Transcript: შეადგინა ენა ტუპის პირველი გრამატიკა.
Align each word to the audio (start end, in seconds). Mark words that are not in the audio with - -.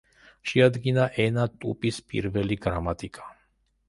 შეადგინა 0.51 1.03
ენა 1.25 1.43
ტუპის 1.65 1.99
პირველი 2.13 2.57
გრამატიკა. 2.65 3.29